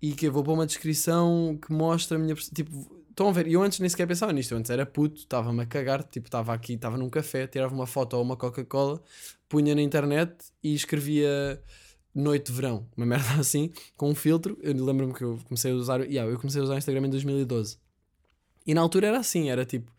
[0.00, 2.36] e que vou pôr uma descrição que mostra a minha.
[2.36, 3.46] Tipo, Estão a ver?
[3.46, 4.50] Eu antes nem sequer pensava nisto.
[4.50, 6.02] Eu antes era puto, estava-me a cagar.
[6.02, 9.00] Tipo, estava aqui, estava num café, tirava uma foto ou uma Coca-Cola,
[9.48, 11.62] punha na internet e escrevia
[12.12, 14.58] Noite de Verão, uma merda assim, com um filtro.
[14.60, 16.00] Eu lembro-me que eu comecei a usar.
[16.00, 17.78] Yeah, eu comecei a usar Instagram em 2012.
[18.66, 19.92] E na altura era assim: era tipo,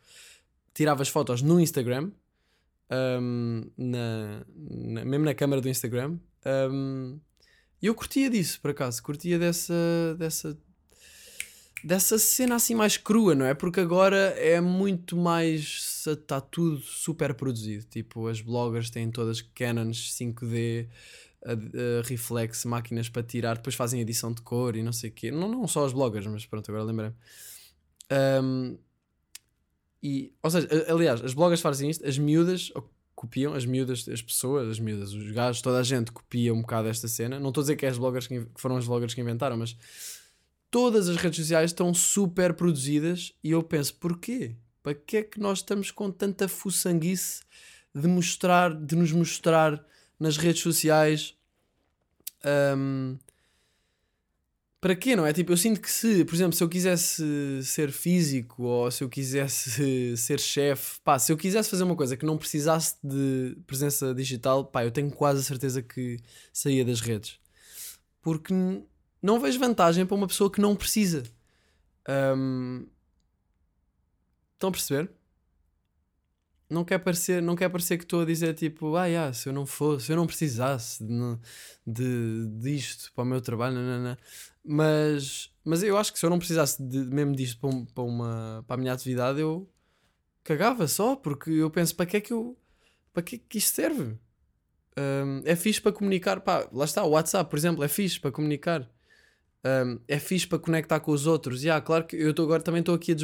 [0.74, 2.12] tirava as fotos no Instagram,
[3.22, 6.20] um, na, na, mesmo na câmera do Instagram.
[6.70, 7.18] Um,
[7.82, 9.74] e eu curtia disso, por acaso, curtia dessa,
[10.20, 10.58] dessa
[11.86, 13.54] dessa cena assim mais crua, não é?
[13.54, 16.04] Porque agora é muito mais.
[16.08, 17.86] Está tudo super produzido.
[17.86, 20.88] Tipo, as bloggers têm todas Canons 5D,
[21.46, 25.14] a, a reflex, máquinas para tirar, depois fazem edição de cor e não sei o
[25.14, 25.30] quê.
[25.30, 27.12] Não, não só as bloggers, mas pronto, agora lembrei.
[28.44, 28.78] Um,
[30.02, 32.72] e, ou seja, aliás, as bloggers fazem isto, as miúdas
[33.16, 36.88] copiam, as miúdas, as pessoas, as miúdas, os gajos, toda a gente copia um bocado
[36.88, 37.40] esta cena.
[37.40, 39.76] Não estou a dizer que, é as bloggers que foram as bloggers que inventaram, mas
[40.76, 44.58] todas as redes sociais estão super produzidas e eu penso, porquê?
[44.84, 47.44] Para que é que nós estamos com tanta fuçanguice
[47.96, 49.82] de mostrar, de nos mostrar
[50.20, 51.34] nas redes sociais?
[52.78, 53.18] Um,
[54.82, 55.32] para quê, não é?
[55.32, 57.24] Tipo, eu sinto que se, por exemplo, se eu quisesse
[57.64, 62.18] ser físico ou se eu quisesse ser chefe, pá, se eu quisesse fazer uma coisa
[62.18, 66.20] que não precisasse de presença digital, pá, eu tenho quase a certeza que
[66.52, 67.40] saía das redes.
[68.22, 68.54] Porque
[69.26, 71.24] não vejo vantagem para uma pessoa que não precisa.
[72.08, 72.88] Um,
[74.54, 75.12] Estão a perceber?
[76.70, 79.54] Não quer parecer, não quer parecer que estou a dizer tipo, ah, yeah, se eu
[79.54, 81.14] não fosse, se eu não precisasse de,
[81.86, 83.78] de, disto para o meu trabalho,
[84.64, 88.04] mas, mas eu acho que se eu não precisasse de, mesmo disto para, um, para,
[88.04, 89.70] uma, para a minha atividade, eu
[90.44, 92.58] cagava só, porque eu penso, para que é que eu,
[93.14, 94.18] para que é que isto serve?
[94.98, 98.32] Um, é fixe para comunicar, pá, lá está, o WhatsApp, por exemplo, é fixe para
[98.32, 98.90] comunicar.
[99.66, 101.64] Um, é fixe para conectar com os outros.
[101.64, 103.20] E yeah, claro que eu tô, agora também estou aqui a, a,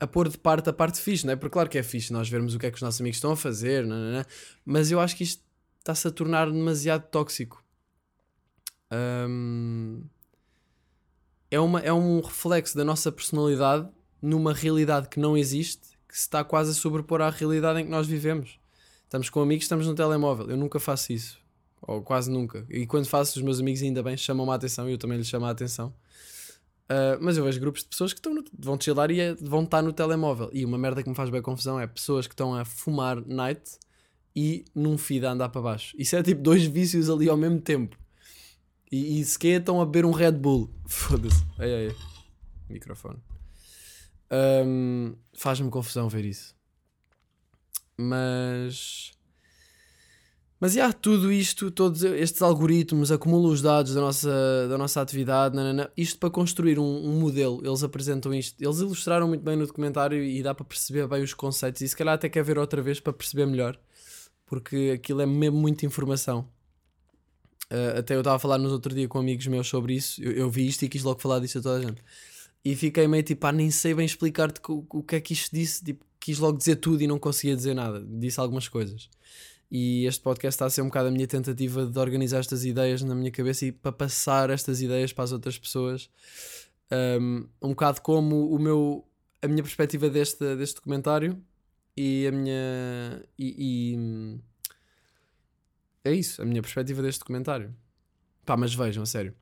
[0.00, 1.36] a, a, pôr de parte a parte fixe, não é?
[1.36, 3.30] Porque claro que é fixe nós vermos o que é que os nossos amigos estão
[3.30, 4.24] a fazer, não, não, não.
[4.64, 5.44] mas eu acho que isto
[5.78, 7.64] está-se a tornar demasiado tóxico.
[8.92, 10.02] Um,
[11.48, 13.88] é, uma, é um reflexo da nossa personalidade
[14.20, 17.90] numa realidade que não existe, que se está quase a sobrepor à realidade em que
[17.90, 18.58] nós vivemos.
[19.04, 20.50] Estamos com amigos, estamos no telemóvel.
[20.50, 21.41] Eu nunca faço isso.
[21.82, 22.64] Ou quase nunca.
[22.70, 25.26] E quando faço, os meus amigos ainda bem chamam-me a atenção e eu também lhes
[25.26, 25.92] chamo a atenção.
[26.84, 29.64] Uh, mas eu vejo grupos de pessoas que estão no, vão chilar e é, vão
[29.64, 30.50] estar no telemóvel.
[30.52, 33.78] E uma merda que me faz bem confusão é pessoas que estão a fumar night
[34.34, 35.94] e num feed a andar para baixo.
[35.98, 37.96] Isso é tipo dois vícios ali ao mesmo tempo.
[38.90, 40.70] E, e sequer estão a beber um Red Bull.
[40.86, 41.42] Foda-se.
[41.58, 41.96] Ai, ai, ai.
[42.68, 43.18] Microfone.
[44.30, 46.54] Um, Faz-me confusão ver isso.
[47.96, 49.12] Mas.
[50.62, 55.56] Mas, yeah, tudo isto, todos estes algoritmos acumulam os dados da nossa, da nossa atividade,
[55.56, 59.66] nanana, isto para construir um, um, modelo, eles apresentam isto, eles ilustraram muito bem no
[59.66, 62.80] documentário e dá para perceber bem os conceitos e se calhar até quer ver outra
[62.80, 63.76] vez para perceber melhor,
[64.46, 66.48] porque aquilo é mesmo muita informação.
[67.64, 70.30] Uh, até eu estava a falar nos outro dia com amigos meus sobre isso, eu,
[70.30, 72.00] eu, vi isto e quis logo falar disso a toda a gente.
[72.64, 75.50] E fiquei meio tipo, ah, nem sei bem explicar-te o, o que é que isto
[75.52, 79.10] disse, tipo, quis logo dizer tudo e não conseguia dizer nada, disse algumas coisas.
[79.74, 83.02] E este podcast está a ser um bocado a minha tentativa de organizar estas ideias
[83.02, 86.10] na minha cabeça e para passar estas ideias para as outras pessoas.
[86.92, 89.08] Um, um bocado como o meu,
[89.40, 91.42] a minha perspectiva deste, deste documentário
[91.96, 93.24] e a minha.
[93.38, 94.40] E, e,
[96.04, 97.74] é isso, a minha perspectiva deste documentário.
[98.44, 99.34] Pá, mas vejam, a sério.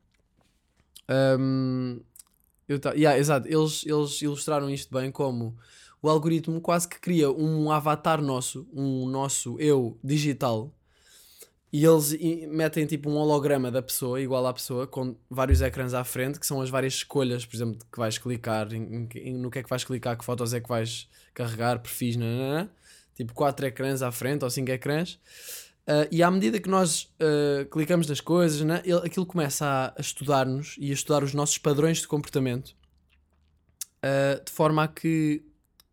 [1.09, 1.99] Um,
[2.69, 5.57] eu tá, yeah, exato, eles, eles ilustraram isto bem como
[6.01, 10.73] o algoritmo quase que cria um avatar nosso, um nosso eu digital,
[11.73, 12.11] e eles
[12.49, 16.45] metem tipo um holograma da pessoa, igual à pessoa, com vários ecrãs à frente, que
[16.45, 19.69] são as várias escolhas, por exemplo, que vais clicar, em, em, no que é que
[19.69, 22.17] vais clicar, que fotos é que vais carregar, perfis,
[23.15, 25.13] tipo quatro ecrãs à frente ou cinco ecrãs.
[25.87, 29.93] Uh, e à medida que nós uh, clicamos nas coisas, né, ele, aquilo começa a,
[29.97, 32.75] a estudar-nos e a estudar os nossos padrões de comportamento,
[34.03, 35.41] uh, de forma a que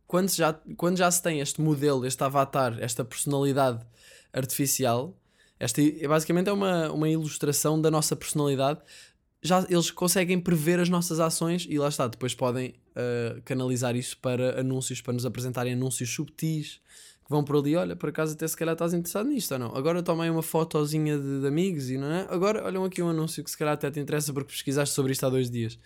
[0.09, 3.87] quando já, quando já se tem este modelo, este avatar, esta personalidade
[4.33, 5.14] artificial,
[5.61, 8.81] esta basicamente é uma, uma ilustração da nossa personalidade.
[9.42, 14.16] Já eles conseguem prever as nossas ações e lá está, depois podem uh, canalizar isso
[14.18, 16.81] para anúncios, para nos apresentarem anúncios subtis
[17.23, 17.77] que vão por ali.
[17.77, 19.77] Olha, por acaso até se calhar estás interessado nisto ou não?
[19.77, 22.27] Agora tomei uma fotozinha de, de amigos e não é?
[22.31, 25.27] Agora olham aqui um anúncio que se calhar até te interessa porque pesquisaste sobre isto
[25.27, 25.79] há dois dias.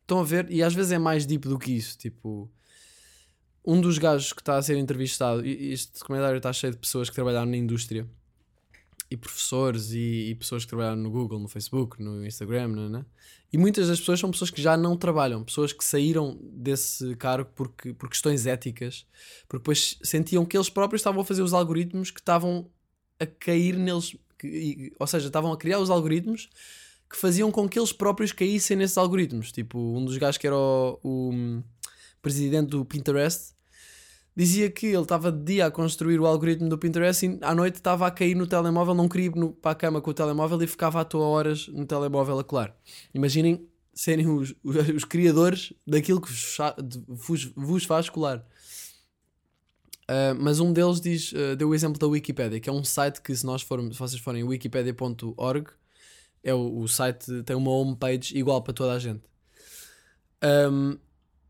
[0.00, 0.50] Estão a ver?
[0.50, 1.98] E às vezes é mais deep do que isso.
[1.98, 2.50] Tipo,
[3.70, 7.10] um dos gajos que está a ser entrevistado, e este documentário está cheio de pessoas
[7.10, 8.08] que trabalharam na indústria,
[9.10, 13.00] e professores, e, e pessoas que trabalharam no Google, no Facebook, no Instagram, não, não?
[13.00, 13.04] É?
[13.52, 17.50] e muitas das pessoas são pessoas que já não trabalham, pessoas que saíram desse cargo
[17.54, 19.06] porque, por questões éticas,
[19.46, 22.70] porque depois sentiam que eles próprios estavam a fazer os algoritmos que estavam
[23.20, 26.48] a cair neles, que, ou seja, estavam a criar os algoritmos
[27.10, 29.50] que faziam com que eles próprios caíssem nesses algoritmos.
[29.50, 31.62] Tipo, um dos gajos que era o, o
[32.20, 33.57] presidente do Pinterest
[34.38, 37.74] dizia que ele estava de dia a construir o algoritmo do Pinterest e à noite
[37.74, 40.66] estava a cair no telemóvel, não queria ir para a cama com o telemóvel e
[40.68, 42.72] ficava à toa horas no telemóvel a colar.
[43.12, 46.30] Imaginem serem os, os, criadores daquilo que
[47.08, 48.46] vos, vos faz colar.
[50.04, 53.20] Uh, mas um deles diz, uh, deu o exemplo da Wikipedia, que é um site
[53.20, 55.66] que se nós formos, se vocês forem wikipedia.org,
[56.44, 59.24] é o, o, site tem uma homepage igual para toda a gente.
[60.70, 60.96] Um,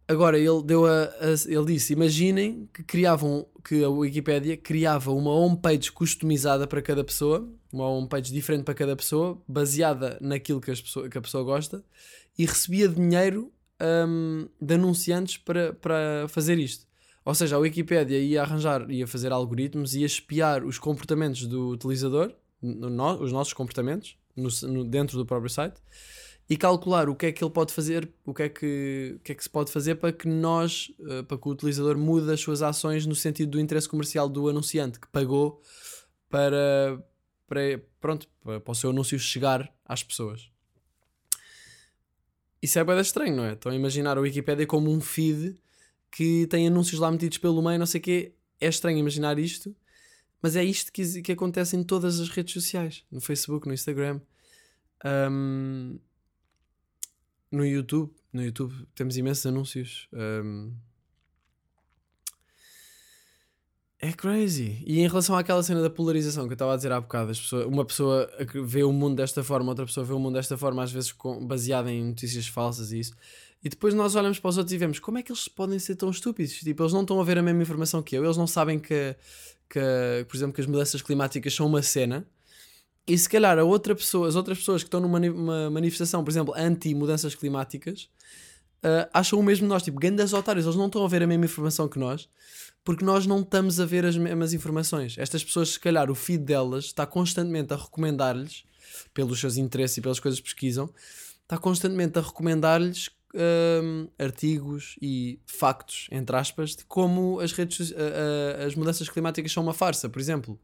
[0.08, 5.30] Agora, ele deu a, a, ele disse: imaginem que criavam que a Wikipédia criava uma
[5.30, 11.18] homepage customizada para cada pessoa, uma homepage diferente para cada pessoa, baseada naquilo que, que
[11.18, 11.84] a pessoa gosta,
[12.38, 13.52] e recebia dinheiro
[14.08, 16.86] um, de anunciantes para, para fazer isto.
[17.22, 22.32] Ou seja, a Wikipédia ia arranjar, ia fazer algoritmos, ia espiar os comportamentos do utilizador,
[22.62, 25.78] no, no, os nossos comportamentos, no, dentro do próprio site
[26.50, 29.32] e calcular o que é que ele pode fazer, o que é que, o que,
[29.32, 32.40] é que se pode fazer para que nós, uh, para que o utilizador mude as
[32.40, 35.60] suas ações no sentido do interesse comercial do anunciante que pagou
[36.30, 37.04] para,
[37.46, 40.50] para, pronto, para o seu anúncio chegar às pessoas.
[42.62, 43.52] isso é bem estranho, não é?
[43.52, 45.54] Estão a imaginar a Wikipedia como um feed
[46.10, 48.34] que tem anúncios lá metidos pelo meio, não sei o quê.
[48.58, 49.76] É estranho imaginar isto,
[50.40, 54.20] mas é isto que, que acontece em todas as redes sociais: no Facebook, no Instagram,
[55.30, 55.98] um,
[57.50, 58.12] no YouTube.
[58.32, 60.08] No YouTube temos imensos anúncios.
[60.12, 60.72] Um,
[64.00, 64.82] é crazy.
[64.86, 67.66] E em relação àquela cena da polarização que eu estava a dizer há bocado, pessoas,
[67.66, 68.30] uma pessoa
[68.64, 71.44] vê o mundo desta forma, outra pessoa vê o mundo desta forma, às vezes com,
[71.44, 73.12] baseada em notícias falsas e isso.
[73.62, 75.96] E depois nós olhamos para os outros e vemos como é que eles podem ser
[75.96, 76.52] tão estúpidos.
[76.52, 79.16] Tipo, eles não estão a ver a mesma informação que eu, eles não sabem que,
[79.68, 82.24] que por exemplo, que as mudanças climáticas são uma cena.
[83.08, 86.54] E se calhar a outra pessoa, as outras pessoas que estão numa manifestação, por exemplo,
[86.56, 88.08] anti-mudanças climáticas,
[88.84, 89.82] uh, acham o mesmo de nós.
[89.82, 92.28] Tipo, grandes otários, eles não estão a ver a mesma informação que nós
[92.88, 95.18] porque nós não estamos a ver as mesmas informações.
[95.18, 98.64] Estas pessoas, se calhar, o feed delas está constantemente a recomendar-lhes,
[99.12, 100.88] pelos seus interesses e pelas coisas que pesquisam,
[101.42, 107.94] está constantemente a recomendar-lhes um, artigos e factos, entre aspas, de como as, redes, uh,
[107.94, 110.58] uh, as mudanças climáticas são uma farsa, por exemplo.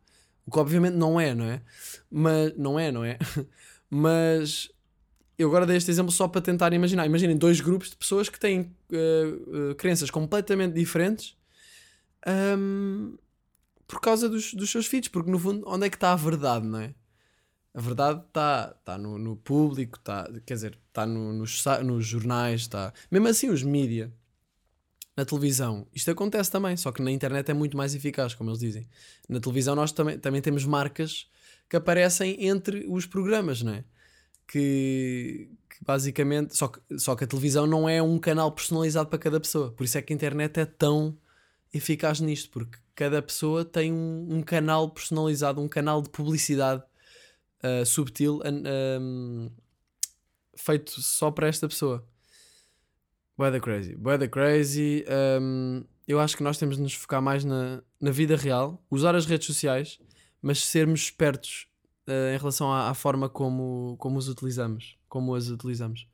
[0.47, 1.63] O que obviamente não é, não é?
[2.11, 3.19] Mas, não é, não é?
[3.89, 4.71] Mas
[5.39, 7.07] eu agora dei este exemplo só para tentar imaginar.
[7.07, 11.37] Imaginem dois grupos de pessoas que têm uh, crenças completamente diferentes
[12.27, 13.17] um,
[13.87, 16.67] por causa dos, dos seus feeds, porque no fundo, onde é que está a verdade,
[16.67, 16.95] não é?
[17.75, 22.63] A verdade está tá no, no público, tá, quer dizer, está no, nos, nos jornais,
[22.63, 22.93] está.
[23.11, 24.13] Mesmo assim, os mídia,
[25.16, 28.59] na televisão, isto acontece também, só que na internet é muito mais eficaz, como eles
[28.59, 28.88] dizem.
[29.29, 31.29] Na televisão, nós também, também temos marcas
[31.68, 33.85] que aparecem entre os programas, não é?
[34.46, 36.57] Que, que, basicamente.
[36.57, 39.85] Só que, só que a televisão não é um canal personalizado para cada pessoa, por
[39.85, 41.16] isso é que a internet é tão
[41.72, 46.83] eficaz nisto, porque cada pessoa tem um, um canal personalizado, um canal de publicidade
[47.62, 49.50] uh, subtil um,
[50.57, 52.07] feito só para esta pessoa.
[53.38, 55.05] Weather crazy, weather crazy.
[55.40, 59.14] Um, eu acho que nós temos de nos focar mais na, na vida real, usar
[59.14, 59.99] as redes sociais,
[60.40, 61.66] mas sermos espertos
[62.07, 66.07] uh, em relação à, à, forma como, como os utilizamos, como as utilizamos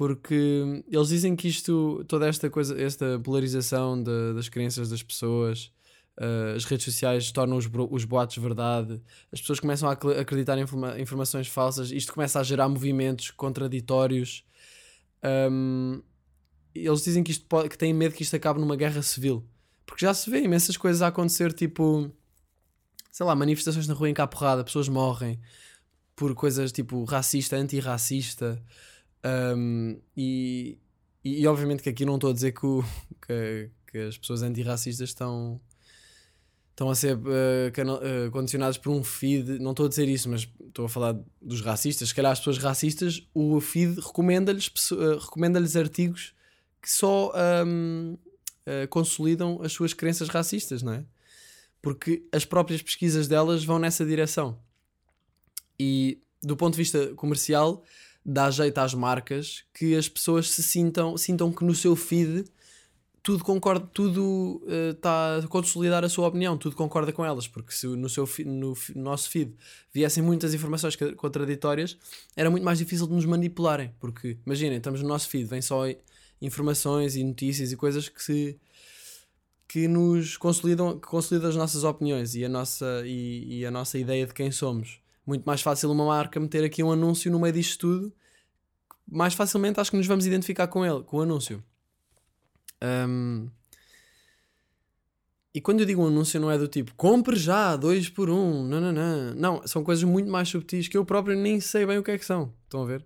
[0.00, 5.70] porque eles dizem que isto, toda esta coisa, esta polarização de, das crenças das pessoas,
[6.18, 8.98] uh, as redes sociais tornam os, os boatos verdade,
[9.30, 14.42] as pessoas começam a acreditar em informa informações falsas, isto começa a gerar movimentos contraditórios.
[15.22, 16.00] Um,
[16.74, 19.44] eles dizem que, isto pode, que têm medo que isto acabe numa guerra civil,
[19.86, 22.10] porque já se vê imensas coisas a acontecer, tipo,
[23.10, 25.40] sei lá, manifestações na rua em cá porrada, pessoas morrem
[26.20, 28.62] por coisas tipo racista, antirracista.
[29.24, 30.78] Um, e,
[31.24, 32.84] e, e, obviamente que aqui não estou a dizer que, o,
[33.26, 35.60] que, que as pessoas antirracistas estão,
[36.70, 39.58] estão a ser uh, uh, condicionadas por um feed.
[39.58, 42.10] Não estou a dizer isso, mas estou a falar dos racistas.
[42.10, 46.34] Se calhar as pessoas racistas, o feed recomenda-lhes uh, recomenda artigos
[46.80, 47.32] que só
[47.64, 48.16] um,
[48.88, 51.04] consolidam as suas crenças racistas, não é?
[51.82, 54.58] Porque as próprias pesquisas delas vão nessa direção.
[55.78, 57.82] E do ponto de vista comercial,
[58.24, 62.44] dá jeito às marcas que as pessoas se sintam, sintam que no seu feed
[63.22, 67.72] tudo concorda, tudo está uh, a consolidar a sua opinião, tudo concorda com elas, porque
[67.72, 69.54] se no, seu no, no, nosso feed
[69.92, 71.98] viessem muitas informações contraditórias,
[72.34, 75.84] era muito mais difícil de nos manipularem, porque imaginem, estamos no nosso feed, vem só
[76.40, 78.58] informações e notícias e coisas que se
[79.68, 83.98] que nos consolidam, que consolidam as nossas opiniões e a nossa, e, e a nossa
[83.98, 85.00] ideia de quem somos
[85.30, 88.12] muito mais fácil uma marca meter aqui um anúncio no meio disto tudo.
[89.06, 91.62] Mais facilmente acho que nos vamos identificar com ele, com o anúncio.
[92.82, 93.48] Um,
[95.54, 98.64] e quando eu digo um anúncio não é do tipo compre já, dois por um,
[98.64, 99.34] não, não, não.
[99.34, 102.18] Não, são coisas muito mais subtis que eu próprio nem sei bem o que é
[102.18, 102.52] que são.
[102.64, 103.04] Estão a ver?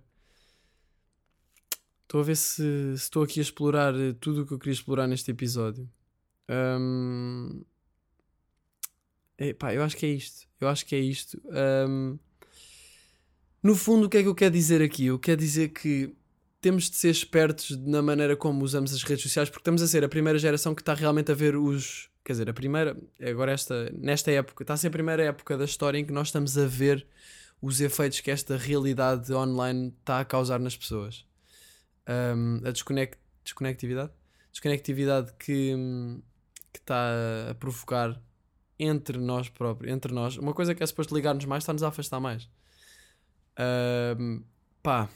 [2.15, 5.31] Estou a ver se, estou aqui a explorar tudo o que eu queria explorar neste
[5.31, 5.85] episódio.
[6.49, 7.61] Um,
[9.37, 10.47] Epá, eu acho que é isto.
[10.61, 11.37] Eu acho que é isto.
[11.89, 12.17] Um,
[13.61, 15.07] no fundo, o que é que eu quero dizer aqui?
[15.07, 16.15] Eu quero dizer que
[16.61, 20.05] temos de ser espertos na maneira como usamos as redes sociais, porque estamos a ser
[20.05, 22.09] a primeira geração que está realmente a ver os.
[22.23, 22.97] Quer dizer, a primeira.
[23.21, 26.29] Agora, esta, nesta época, está a ser a primeira época da história em que nós
[26.29, 27.05] estamos a ver
[27.61, 31.25] os efeitos que esta realidade online está a causar nas pessoas.
[32.07, 34.11] Um, a desconect, desconectividade?
[34.51, 35.73] Desconectividade que,
[36.73, 37.11] está
[37.49, 38.21] a provocar
[38.77, 42.19] entre nós próprios, entre nós, uma coisa que é suposto ligar-nos mais está-nos a afastar
[42.19, 42.49] mais.
[43.57, 44.43] Uh,
[44.83, 45.09] pá.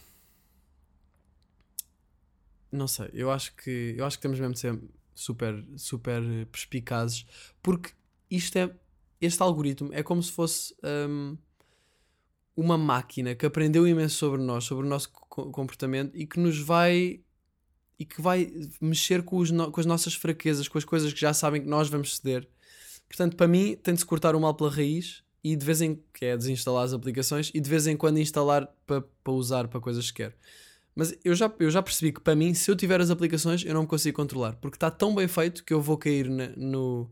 [2.72, 4.80] Não sei, eu acho que eu acho que temos mesmo de ser
[5.16, 6.22] super, super
[6.52, 7.26] perspicazes
[7.64, 7.92] porque
[8.30, 8.72] isto é
[9.20, 11.36] este algoritmo é como se fosse um,
[12.56, 15.12] uma máquina que aprendeu imenso sobre nós, sobre o nosso
[15.52, 17.22] comportamento e que nos vai
[17.98, 21.34] e que vai mexer com, no, com as nossas fraquezas, com as coisas que já
[21.34, 22.48] sabem que nós vamos ceder.
[23.10, 26.02] Portanto, para mim, tem de se cortar o mal pela raiz e de vez em
[26.14, 29.82] que é desinstalar as aplicações e de vez em quando instalar para pa usar para
[29.82, 30.38] coisas que quer.
[30.96, 33.74] Mas eu já, eu já percebi que para mim, se eu tiver as aplicações, eu
[33.74, 37.10] não me consigo controlar, porque está tão bem feito que eu vou cair na, no,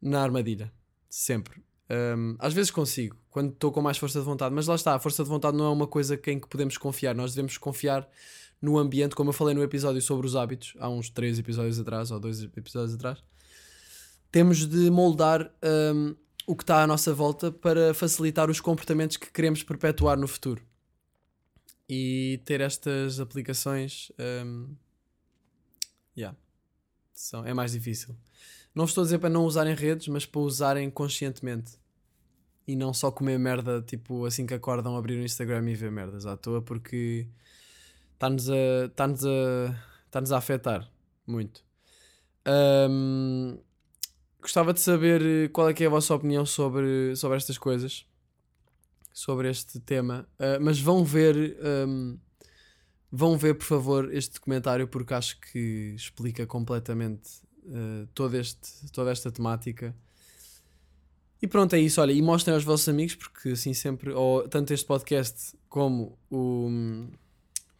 [0.00, 0.72] na armadilha.
[1.08, 1.62] Sempre.
[1.90, 4.98] Um, às vezes consigo, quando estou com mais força de vontade, mas lá está, a
[4.98, 8.08] força de vontade não é uma coisa em que podemos confiar, nós devemos confiar
[8.60, 12.10] no ambiente, como eu falei no episódio sobre os hábitos, há uns três episódios atrás,
[12.10, 13.22] ou dois episódios atrás.
[14.32, 15.52] Temos de moldar
[15.94, 16.16] um,
[16.46, 20.62] o que está à nossa volta para facilitar os comportamentos que queremos perpetuar no futuro.
[21.88, 24.74] E ter estas aplicações um,
[26.16, 26.36] yeah,
[27.12, 28.16] são, é mais difícil.
[28.74, 31.78] Não estou a dizer para não usarem redes, mas para usarem conscientemente.
[32.66, 36.26] E não só comer merda, tipo, assim que acordam, abrir o Instagram e ver merdas
[36.26, 37.28] à toa, porque
[38.14, 40.90] está-nos a, está a, está a afetar
[41.26, 41.64] muito.
[42.46, 43.58] Um,
[44.44, 48.04] Gostava de saber qual é que é a vossa opinião sobre, sobre estas coisas,
[49.10, 50.28] sobre este tema.
[50.38, 51.56] Uh, mas vão ver,
[51.88, 52.18] um,
[53.10, 59.10] vão ver, por favor, este documentário porque acho que explica completamente uh, todo este, toda
[59.10, 59.94] esta temática.
[61.40, 62.00] E pronto, é isso.
[62.00, 67.08] Olha, e mostrem aos vossos amigos, porque assim sempre, ou tanto este podcast como o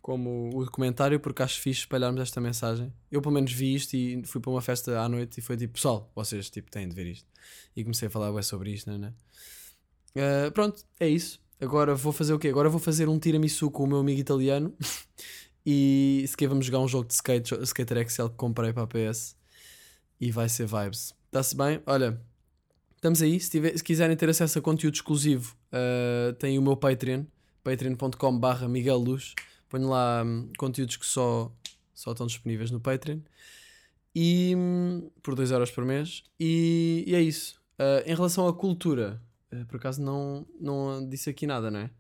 [0.02, 2.92] como o documentário, porque acho fixe espalharmos esta mensagem.
[3.10, 5.72] Eu, pelo menos, vi isto e fui para uma festa à noite e foi tipo,
[5.72, 7.26] pessoal, vocês tipo, têm de ver isto.
[7.74, 9.12] E comecei a falar ué, sobre isto, não é?
[10.48, 11.40] Uh, pronto, é isso.
[11.58, 12.48] Agora vou fazer o quê?
[12.48, 14.76] Agora vou fazer um tiramisu com o meu amigo italiano
[15.64, 18.86] e se quer vamos jogar um jogo de skate, Skater Excel que comprei para a
[18.86, 19.34] PS
[20.24, 21.14] e vai ser vibes.
[21.26, 21.82] Está-se bem?
[21.84, 22.18] Olha,
[22.96, 23.38] estamos aí.
[23.38, 27.24] Se, tiver, se, quiserem ter acesso a conteúdo exclusivo, uh, tem o meu Patreon,
[27.62, 29.34] patreon.com/barra Miguel Luz
[29.68, 31.52] Ponho lá hum, conteúdos que só,
[31.92, 33.18] só estão disponíveis no Patreon.
[34.14, 36.22] E hum, por 2 euros por mês.
[36.38, 37.60] E, e é isso.
[37.76, 39.20] Uh, em relação à cultura,
[39.52, 41.90] uh, por acaso não, não disse aqui nada, não é?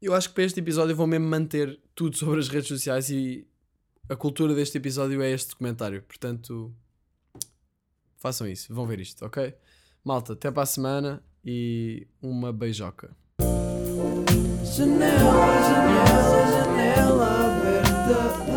[0.00, 3.46] Eu acho que para este episódio vou mesmo manter tudo sobre as redes sociais e
[4.08, 6.02] a cultura deste episódio é este documentário.
[6.02, 6.74] Portanto,
[8.18, 9.54] façam isso, vão ver isto, ok?
[10.04, 13.16] Malta, até para a semana e uma beijoca.
[14.64, 18.47] Janela, janela, janela aberta.